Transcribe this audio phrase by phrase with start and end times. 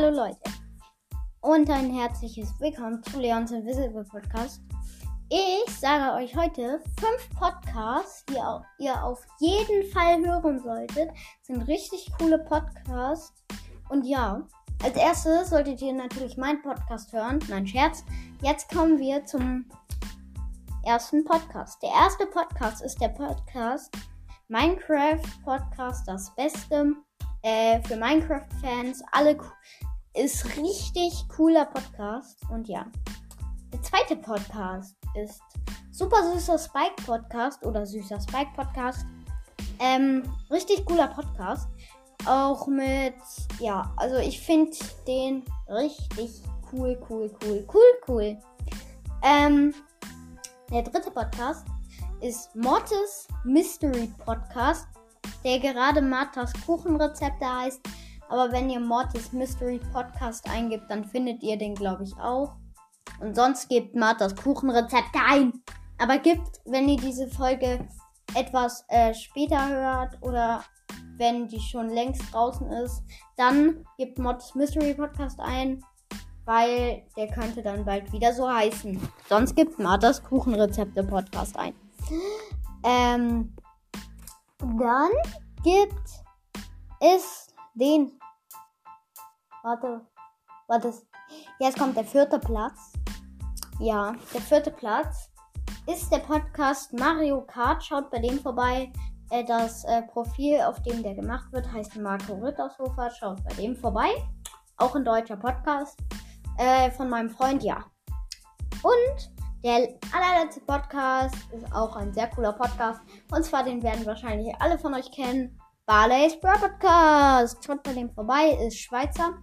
[0.00, 0.38] Hallo Leute
[1.40, 4.62] und ein herzliches Willkommen zu Leons Invisible Podcast.
[5.28, 11.08] Ich sage euch heute fünf Podcasts, die ihr auf jeden Fall hören solltet.
[11.08, 13.44] Das sind richtig coole Podcasts.
[13.88, 14.46] Und ja,
[14.84, 17.40] als erstes solltet ihr natürlich meinen Podcast hören.
[17.48, 18.04] Nein, Scherz.
[18.40, 19.68] Jetzt kommen wir zum
[20.84, 21.82] ersten Podcast.
[21.82, 23.92] Der erste Podcast ist der Podcast
[24.46, 26.94] Minecraft Podcast, das Beste
[27.42, 29.02] äh, für Minecraft-Fans.
[29.12, 29.36] Alle
[30.18, 32.40] ist richtig cooler Podcast.
[32.50, 32.86] Und ja,
[33.72, 35.40] der zweite Podcast ist
[35.92, 39.06] Super Süßer Spike Podcast oder Süßer Spike Podcast.
[39.78, 41.68] Ähm, richtig cooler Podcast.
[42.26, 43.14] Auch mit,
[43.60, 44.76] ja, also ich finde
[45.06, 48.38] den richtig cool, cool, cool, cool, cool.
[49.22, 49.72] Ähm,
[50.70, 51.64] der dritte Podcast
[52.20, 54.88] ist Mortis Mystery Podcast
[55.44, 57.80] der gerade Marthas Kuchenrezepte heißt.
[58.28, 62.56] Aber wenn ihr Mortis Mystery Podcast eingibt, dann findet ihr den, glaube ich, auch.
[63.20, 65.52] Und sonst gebt Marthas Kuchenrezepte ein.
[65.98, 67.88] Aber gibt, wenn ihr diese Folge
[68.34, 70.62] etwas äh, später hört oder
[71.16, 73.02] wenn die schon längst draußen ist,
[73.36, 75.84] dann gebt Mortis Mystery Podcast ein,
[76.44, 79.00] weil der könnte dann bald wieder so heißen.
[79.28, 81.74] Sonst gibt Marthas Kuchenrezepte Podcast ein.
[82.84, 83.52] Ähm,
[84.58, 85.10] dann
[85.64, 86.08] gibt
[87.00, 87.47] es
[87.78, 88.18] den.
[89.62, 90.06] Warte,
[90.66, 90.92] warte.
[91.58, 92.92] Jetzt kommt der vierte Platz.
[93.78, 95.30] Ja, der vierte Platz
[95.86, 97.84] ist der Podcast Mario Kart.
[97.84, 98.92] Schaut bei dem vorbei.
[99.30, 103.10] Äh, das äh, Profil, auf dem der gemacht wird, heißt Marco Rittershofer.
[103.10, 104.10] Schaut bei dem vorbei.
[104.78, 105.98] Auch ein deutscher Podcast.
[106.56, 107.84] Äh, von meinem Freund, ja.
[108.82, 113.00] Und der allerletzte Podcast ist auch ein sehr cooler Podcast.
[113.30, 115.60] Und zwar, den werden wahrscheinlich alle von euch kennen.
[115.88, 117.64] Barley's Bro Podcast.
[117.64, 119.38] Schaut bei dem vorbei, ist Schweizer.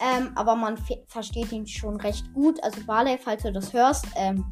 [0.00, 2.60] Ähm, aber man versteht ihn schon recht gut.
[2.64, 4.44] Also Barley, falls du das hörst, ähm,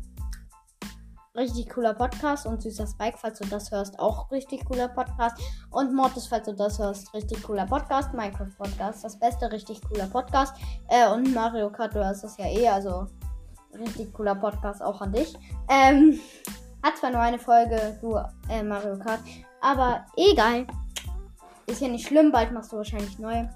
[1.37, 2.47] richtig cooler Podcast.
[2.47, 5.43] Und Süßer Spike, falls du das hörst, auch richtig cooler Podcast.
[5.73, 8.15] Und Mortis, falls du das hörst, richtig cooler Podcast.
[8.15, 10.55] Minecraft Podcast, das beste, richtig cooler Podcast.
[10.87, 13.09] Äh, und Mario Kart, du hast das ja eh, also
[13.77, 15.35] richtig cooler Podcast auch an dich.
[15.69, 16.21] Ähm,
[16.81, 19.19] hat zwar nur eine Folge, du, äh, Mario Kart,
[19.61, 20.65] aber egal.
[21.67, 23.49] Ist ja nicht schlimm, bald machst du wahrscheinlich neue.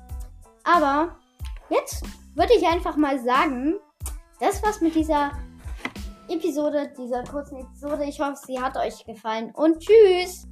[0.64, 1.16] Aber
[1.70, 3.76] jetzt würde ich einfach mal sagen,
[4.40, 5.32] das war's mit dieser
[6.28, 8.04] Episode, dieser kurzen Episode.
[8.04, 10.46] Ich hoffe, sie hat euch gefallen und tschüss!